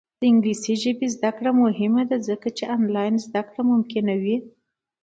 د 0.19 0.21
انګلیسي 0.31 0.75
ژبې 0.83 1.07
زده 1.15 1.31
کړه 1.37 1.51
مهمه 1.63 2.03
ده 2.09 2.17
ځکه 2.29 2.47
چې 2.57 2.63
آنلاین 2.75 3.13
زدکړه 3.25 3.61
ممکنه 3.71 4.13
کوي. 4.17 4.37